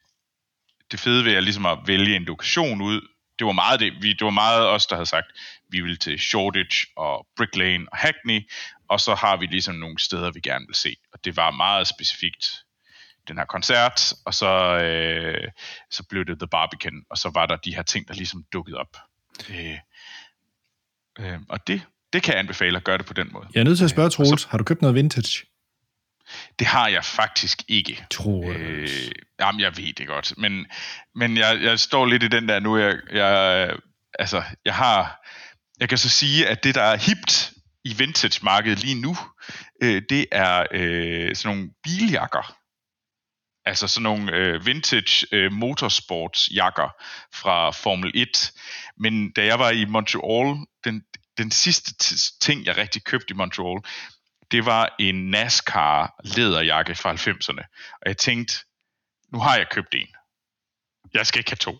[0.90, 3.00] det fede ved at, ligesom at vælge en lokation ud.
[3.38, 5.26] Det var meget det, vi, det var meget os, der havde sagt,
[5.68, 8.50] vi vil til Shoreditch og Brick Lane og Hackney,
[8.88, 10.96] og så har vi ligesom nogle steder, vi gerne vil se.
[11.12, 12.64] Og det var meget specifikt
[13.28, 15.50] den her koncert, og så, øh,
[15.90, 18.76] så blev det The Barbican, og så var der de her ting, der ligesom dukkede
[18.76, 18.96] op.
[19.50, 19.78] Øh,
[21.18, 21.82] øh, og det,
[22.14, 23.46] det kan jeg anbefale at gøre det på den måde.
[23.54, 25.46] Jeg er nødt til at spørge, Troels, så, har du købt noget vintage?
[26.58, 28.06] Det har jeg faktisk ikke.
[28.10, 28.58] Troels.
[28.58, 30.66] Øh, jamen, jeg ved det godt, men,
[31.14, 33.76] men jeg, jeg står lidt i den der nu, jeg, jeg,
[34.18, 35.26] altså, jeg har,
[35.80, 37.52] jeg kan så sige, at det, der er hipt
[37.84, 39.16] i vintage-markedet lige nu,
[39.82, 42.56] øh, det er øh, sådan nogle biljakker.
[43.66, 46.88] Altså sådan nogle øh, vintage øh, motorsportsjakker
[47.34, 48.52] fra Formel 1.
[48.96, 51.02] Men da jeg var i Montreal, den,
[51.38, 51.94] den sidste
[52.40, 53.78] ting, jeg rigtig købte i Montreal,
[54.50, 57.88] det var en NASCAR læderjakke fra 90'erne.
[57.92, 58.54] Og jeg tænkte,
[59.32, 60.08] nu har jeg købt en.
[61.14, 61.78] Jeg skal ikke have to.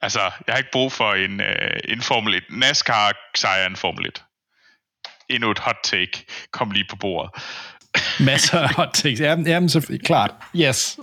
[0.00, 2.44] Altså, jeg har ikke brug for en, øh, en Formel 1.
[2.50, 4.24] NASCAR sejrer en Formel 1.
[5.28, 7.30] Endnu et hot take kom lige på bordet.
[8.26, 9.20] Masser af hot takes.
[9.20, 10.30] Jamen, jamen så klart.
[10.56, 10.98] Yes.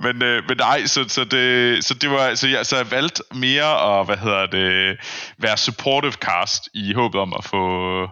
[0.00, 3.22] men, øh, men nej, så, så, det, så det var, så jeg, så jeg valgte
[3.34, 4.98] mere at, hvad hedder det,
[5.38, 8.02] være supportive cast i håbet om at få,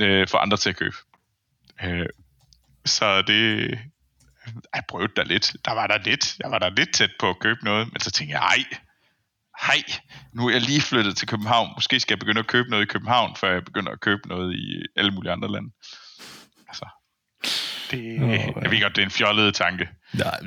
[0.00, 0.96] øh, få andre til at købe.
[1.84, 2.06] Øh,
[2.84, 3.70] så det,
[4.74, 5.56] jeg prøvede da lidt.
[5.64, 6.36] Der var der lidt.
[6.42, 8.64] Jeg var der lidt tæt på at købe noget, men så tænkte jeg, ej,
[9.62, 9.82] hej,
[10.32, 11.72] nu er jeg lige flyttet til København.
[11.76, 14.54] Måske skal jeg begynde at købe noget i København, før jeg begynder at købe noget
[14.54, 15.70] i alle mulige andre lande.
[16.68, 16.86] Altså,
[17.90, 18.52] det, oh, ja.
[18.62, 19.88] jeg ved godt, det er en fjollet tanke.
[20.18, 20.38] Nej,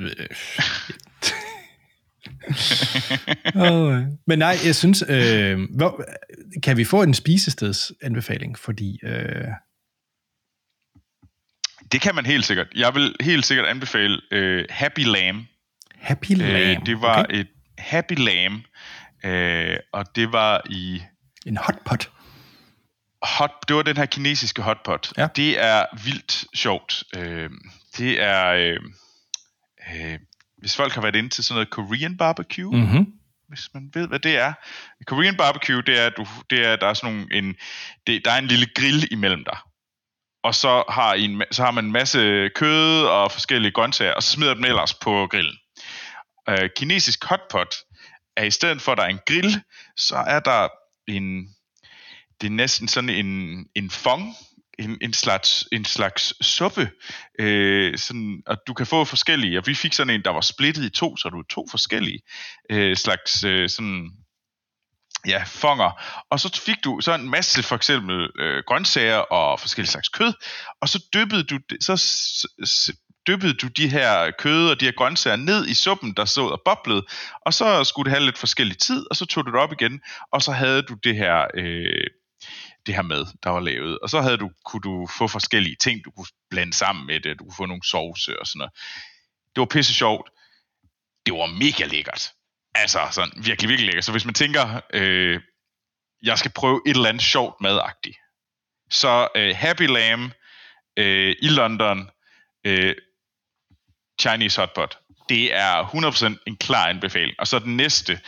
[3.70, 6.04] oh, men nej, jeg synes, øh, hvor,
[6.62, 8.98] kan vi få en spisesteds anbefaling, fordi...
[9.02, 9.48] Øh...
[11.92, 12.66] Det kan man helt sikkert.
[12.76, 15.46] Jeg vil helt sikkert anbefale øh, Happy Lamb.
[15.94, 16.80] Happy Lamb?
[16.80, 17.40] Øh, det var okay.
[17.40, 17.46] et
[17.78, 18.64] Happy Lamb,
[19.24, 21.02] øh, og det var i...
[21.46, 22.10] En hotpot?
[23.22, 25.12] Hot, det var den her kinesiske hotpot.
[25.16, 25.28] Ja.
[25.36, 27.04] Det er vildt sjovt.
[27.16, 27.50] Øh,
[27.98, 28.46] det er...
[28.46, 28.80] Øh,
[29.94, 30.18] øh,
[30.58, 33.06] hvis folk har været inde til sådan noget Korean barbecue, mm-hmm.
[33.48, 34.52] hvis man ved, hvad det er.
[35.06, 37.56] Korean barbecue, det er, du, det er der er sådan nogle, en,
[38.06, 39.58] det, der er en lille grill imellem dig.
[40.42, 44.30] Og så har, en, så har man en masse kød og forskellige grøntsager, og så
[44.30, 45.56] smider dem ellers på grillen.
[46.48, 47.74] Øh, kinesisk hotpot
[48.36, 49.62] er i stedet for, at der er en grill,
[49.96, 50.68] så er der
[51.06, 51.54] en,
[52.40, 54.34] det er næsten sådan en, en fong,
[54.80, 56.90] en, en, slags, en slags suppe,
[57.38, 60.84] øh, sådan, og du kan få forskellige, og vi fik sådan en, der var splittet
[60.84, 62.20] i to, så du to forskellige
[62.70, 64.10] øh, slags øh, sådan,
[65.26, 69.90] ja, fonger, og så fik du så en masse for eksempel øh, grøntsager og forskellige
[69.90, 70.32] slags kød,
[70.80, 72.92] og så dyppede du, så
[73.26, 76.62] dyppede du de her kød og de her grøntsager ned i suppen, der så og
[76.64, 77.02] boblede,
[77.46, 80.00] og så skulle det have lidt forskellig tid, og så tog du det op igen,
[80.32, 82.06] og så havde du det her, øh,
[82.90, 83.98] det her med, der var lavet.
[83.98, 87.38] Og så havde du, kunne du få forskellige ting, du kunne blande sammen med det,
[87.38, 88.72] du kunne få nogle sovse og sådan noget.
[89.54, 90.30] Det var pisse sjovt.
[91.26, 92.32] Det var mega lækkert.
[92.74, 94.04] Altså, sådan virkelig, virkelig lækkert.
[94.04, 95.40] Så hvis man tænker, øh,
[96.22, 98.16] jeg skal prøve et eller andet sjovt madagtigt,
[98.90, 100.32] så øh, Happy Lamb
[100.96, 102.10] øh, i London,
[102.64, 102.94] øh,
[104.20, 104.98] Chinese Hotpot.
[105.28, 105.84] Det er
[106.36, 107.34] 100% en klar anbefaling.
[107.38, 108.20] Og så den næste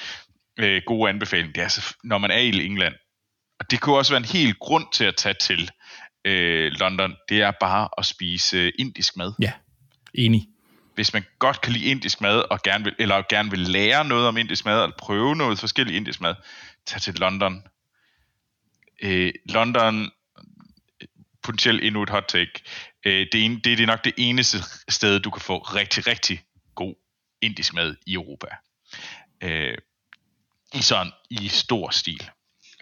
[0.58, 2.94] øh, gode anbefaling, det er når man er i England.
[3.62, 5.70] Og det kunne også være en helt grund til at tage til
[6.24, 7.16] øh, London.
[7.28, 9.32] Det er bare at spise øh, indisk mad.
[9.40, 9.52] Ja,
[10.14, 10.48] enig.
[10.94, 14.28] Hvis man godt kan lide indisk mad, og gerne vil, eller gerne vil lære noget
[14.28, 16.34] om indisk mad, eller prøve noget forskelligt indisk mad,
[16.86, 17.62] tag til London.
[19.02, 20.10] Øh, London
[21.42, 22.52] potentielt endnu et hot take.
[23.06, 26.42] Øh, det, det, det er nok det eneste sted, du kan få rigtig, rigtig
[26.74, 26.94] god
[27.42, 28.46] indisk mad i Europa.
[29.42, 29.78] Øh,
[30.74, 32.30] I sådan, i stor stil.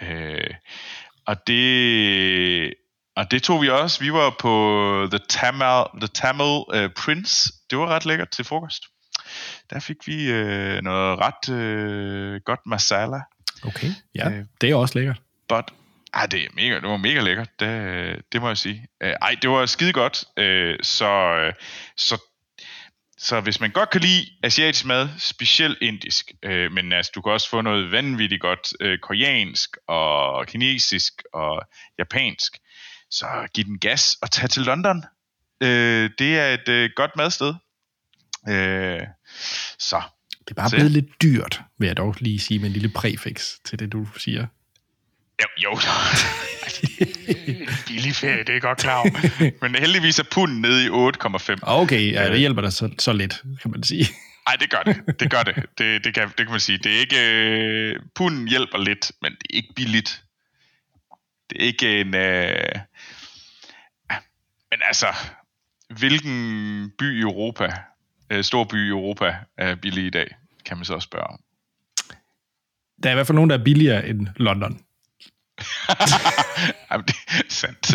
[0.03, 0.55] Øh,
[1.27, 2.75] og det,
[3.17, 4.01] og det tog vi også.
[4.01, 7.53] Vi var på The Tamil, The Tamil uh, Prince.
[7.71, 8.83] Det var ret lækkert til frokost.
[9.71, 13.21] der fik vi øh, noget ret øh, godt masala.
[13.65, 14.45] Okay, ja, Øh.
[14.61, 15.21] det er også lækkert.
[15.49, 15.65] But,
[16.13, 18.87] ah, det, er mega, det var mega lækkert, det, det må jeg sige.
[19.03, 21.53] Øh, ej, det var skide godt, øh, så, øh,
[21.97, 22.23] så,
[23.23, 27.33] så hvis man godt kan lide asiatisk mad, specielt indisk, øh, men altså, du kan
[27.33, 31.63] også få noget vanvittigt godt øh, koreansk og kinesisk og
[31.99, 32.59] japansk,
[33.11, 35.05] så giv den gas og tag til London.
[35.63, 37.55] Øh, det er et øh, godt madsted.
[38.49, 39.01] Øh,
[39.79, 40.03] så
[40.41, 40.77] Det er bare Se.
[40.77, 44.07] blevet lidt dyrt, vil jeg dog lige sige med en lille præfix til det, du
[44.17, 44.47] siger.
[45.43, 45.79] Jo, jo.
[47.87, 49.63] Billig ferie, det er godt klar over.
[49.63, 51.57] Men heldigvis er punden nede i 8,5.
[51.63, 52.31] Okay, ja, Øh.
[52.31, 54.07] det hjælper dig så, så lidt, kan man sige.
[54.47, 55.21] Nej, det gør det.
[55.21, 55.55] Det gør det.
[55.79, 56.79] Det, det, kan, det kan man sige.
[56.79, 57.17] Det er ikke...
[57.21, 60.23] Øh, punden hjælper lidt, men det er ikke billigt.
[61.51, 62.15] Det er ikke en...
[62.15, 62.81] Øh,
[64.71, 65.07] men altså,
[65.99, 67.73] hvilken by i Europa,
[68.31, 71.41] øh, stor by i Europa, er billig i dag, kan man så spørge om.
[73.03, 74.81] Der er i hvert fald nogen, der er billigere end London.
[76.91, 77.95] Jamen, det er sandt.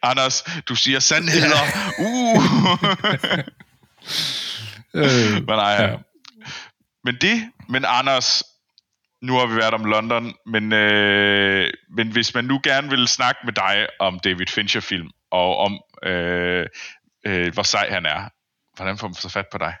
[0.02, 1.62] Anders, du siger sandheder.
[1.98, 2.44] Uh.
[4.94, 5.96] Øh, men, nej, Ja.
[7.04, 8.42] men det, men Anders,
[9.22, 13.40] nu har vi været om London, men, øh, men hvis man nu gerne vil snakke
[13.44, 16.66] med dig om David Fincher-film, og om øh,
[17.26, 18.28] øh, hvor sej han er,
[18.76, 19.74] hvordan får man så fat på dig?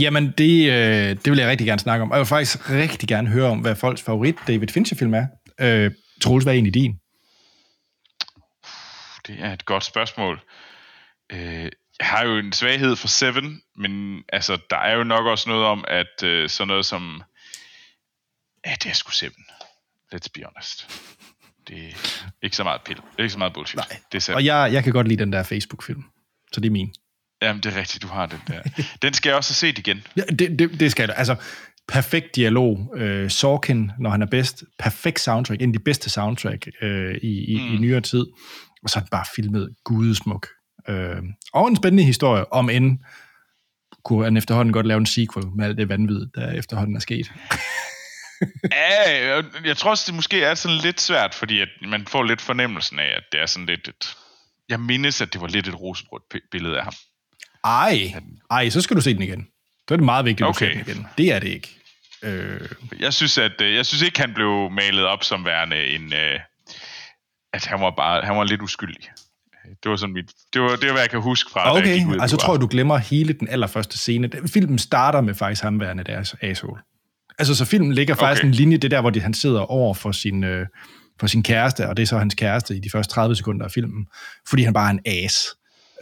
[0.00, 2.10] Jamen, det, øh, det vil jeg rigtig gerne snakke om.
[2.10, 5.26] Og jeg vil faktisk rigtig gerne høre om, hvad folks favorit David Fincher-film er.
[5.60, 6.92] Øh, Troels, hvad er egentlig din?
[9.26, 10.40] Det er et godt spørgsmål.
[11.32, 15.48] Øh, jeg har jo en svaghed for Seven, men altså, der er jo nok også
[15.48, 17.22] noget om, at øh, sådan noget som...
[18.66, 19.44] Ja, det er sgu Seven.
[20.14, 20.88] Let's be honest.
[21.68, 22.96] Det er ikke så meget pil.
[22.96, 23.76] Det er ikke så meget bullshit.
[23.76, 24.00] Nej.
[24.12, 24.36] Det er Seven.
[24.36, 26.04] Og jeg, jeg kan godt lide den der Facebook-film.
[26.52, 26.94] Så det er min.
[27.42, 28.62] Jamen, det er rigtigt, du har den der.
[29.02, 30.02] Den skal jeg også have set igen.
[30.16, 31.14] Ja, det, det, det skal det.
[31.18, 31.36] Altså,
[31.88, 32.94] perfekt dialog.
[32.96, 34.64] Øh, Sorkin, når han er bedst.
[34.78, 35.62] Perfekt soundtrack.
[35.62, 37.74] En af de bedste soundtrack øh, i, i, mm.
[37.74, 38.26] i nyere tid.
[38.82, 40.46] Og så er den bare filmet gudesmuk.
[40.88, 41.16] Øh,
[41.52, 42.98] og en spændende historie, om end
[44.04, 47.32] kunne han efterhånden godt lave en sequel med alt det vanvid, der efterhånden er sket.
[48.72, 52.22] Ja, jeg- jeg tror også, det måske er sådan lidt svært, fordi at man får
[52.22, 54.16] lidt fornemmelsen af, at det er sådan lidt et...
[54.68, 56.92] Jeg mindes, at det var lidt et rosebrødt pi- billede af ham.
[57.66, 58.14] Ej,
[58.50, 59.46] ej, så skal du se den igen.
[59.88, 60.66] Så er det meget vigtigt, at du Okay.
[60.76, 61.06] ser den igen.
[61.18, 61.68] Det er det ikke.
[62.22, 62.60] Øh,
[63.00, 66.12] Jeg synes, at øh, jeg synes ikke, han blev malet op som værende en...
[66.12, 66.40] Øh,
[67.52, 69.04] at han var bare han var lidt uskyldig.
[69.82, 71.82] Det var sådan mit, det var, det var, hvad jeg kan huske fra, da jeg
[71.82, 72.18] okay, gik ud.
[72.20, 74.30] altså Det tror jeg, du glemmer hele den allerførste scene.
[74.52, 76.80] Filmen starter med faktisk ham værende deres asshole.
[77.38, 78.48] Altså, så filmen ligger faktisk Okay.
[78.48, 80.66] en linje, det der, hvor de, han sidder over for sin, øh,
[81.20, 83.70] for sin kæreste, og det er så hans kæreste i de første 30 sekunder af
[83.72, 84.06] filmen,
[84.48, 85.34] fordi han bare er en as.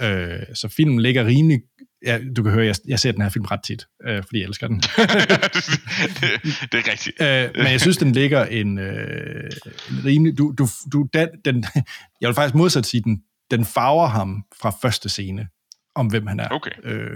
[0.00, 1.60] Øh, så filmen ligger rimelig...
[2.06, 4.46] Ja, du kan høre, jeg, jeg ser den her film ret tit, øh, fordi jeg
[4.46, 4.76] elsker den.
[4.80, 4.90] det,
[6.72, 7.20] det er rigtigt.
[7.20, 9.50] øh, men jeg synes, den ligger en, øh,
[9.90, 10.38] en rimelig...
[10.38, 11.64] Du, du, du, den, den,
[12.20, 13.18] jeg vil faktisk modsat sige, den,
[13.50, 15.48] den farver ham fra første scene,
[15.94, 16.48] om hvem han er.
[16.48, 16.70] Okay.
[16.84, 17.10] Øh,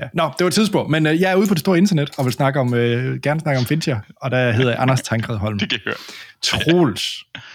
[0.00, 0.08] ja.
[0.14, 2.24] Nå, det var et tidspunkt, men øh, jeg er ude på det store internet, og
[2.24, 5.58] vil snakke om, øh, gerne snakke om Fincher, og der hedder jeg Anders Tankred Holm.
[5.60, 5.96] Det kan jeg høre.
[6.42, 7.02] Troels,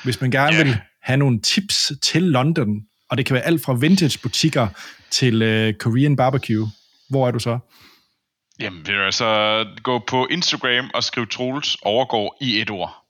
[0.03, 0.63] hvis man gerne Ja.
[0.63, 2.67] vil have nogle tips til London,
[3.13, 4.67] og det kan være alt fra vintage-butikker
[5.11, 6.67] til øh, Korean barbecue,
[7.09, 7.59] hvor er du så?
[8.59, 13.05] Jamen, vil du altså gå på Instagram og skrive Troels overgår i et ord.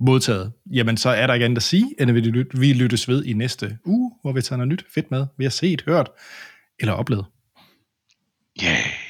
[0.00, 0.52] Modtaget.
[0.72, 2.14] Jamen, så er der ikke andet at sige, end at
[2.60, 5.50] vi lyttes ved i næste uge, hvor vi tager noget nyt fedt med, vi har
[5.50, 6.10] set, hørt
[6.80, 7.24] eller oplevet.
[8.62, 9.03] Yeah.